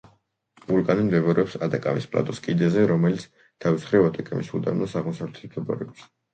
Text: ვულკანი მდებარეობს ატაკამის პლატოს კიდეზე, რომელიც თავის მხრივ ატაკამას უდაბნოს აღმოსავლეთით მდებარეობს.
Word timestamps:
ვულკანი 0.69 1.03
მდებარეობს 1.09 1.57
ატაკამის 1.67 2.07
პლატოს 2.15 2.41
კიდეზე, 2.49 2.87
რომელიც 2.95 3.29
თავის 3.45 3.87
მხრივ 3.87 4.11
ატაკამას 4.11 4.53
უდაბნოს 4.61 4.99
აღმოსავლეთით 5.05 5.57
მდებარეობს. 5.57 6.07